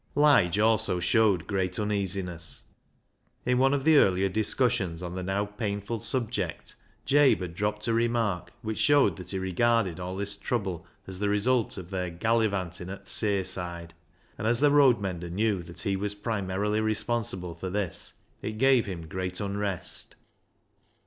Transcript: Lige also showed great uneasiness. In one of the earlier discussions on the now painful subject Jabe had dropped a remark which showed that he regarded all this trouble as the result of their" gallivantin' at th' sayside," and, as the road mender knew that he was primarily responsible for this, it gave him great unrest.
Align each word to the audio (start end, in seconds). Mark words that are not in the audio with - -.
Lige 0.15 0.57
also 0.57 0.99
showed 0.99 1.45
great 1.45 1.77
uneasiness. 1.77 2.63
In 3.45 3.59
one 3.59 3.71
of 3.71 3.83
the 3.83 3.97
earlier 3.97 4.29
discussions 4.29 5.03
on 5.03 5.13
the 5.13 5.21
now 5.21 5.45
painful 5.45 5.99
subject 5.99 6.73
Jabe 7.05 7.39
had 7.39 7.53
dropped 7.53 7.85
a 7.87 7.93
remark 7.93 8.51
which 8.63 8.79
showed 8.79 9.15
that 9.17 9.29
he 9.29 9.37
regarded 9.37 9.99
all 9.99 10.15
this 10.15 10.35
trouble 10.35 10.87
as 11.05 11.19
the 11.19 11.29
result 11.29 11.77
of 11.77 11.91
their" 11.91 12.09
gallivantin' 12.19 12.89
at 12.89 13.05
th' 13.05 13.09
sayside," 13.09 13.93
and, 14.39 14.47
as 14.47 14.59
the 14.59 14.71
road 14.71 14.99
mender 14.99 15.29
knew 15.29 15.61
that 15.61 15.81
he 15.81 15.95
was 15.95 16.15
primarily 16.15 16.81
responsible 16.81 17.53
for 17.53 17.69
this, 17.69 18.15
it 18.41 18.57
gave 18.57 18.87
him 18.87 19.05
great 19.07 19.39
unrest. 19.39 20.15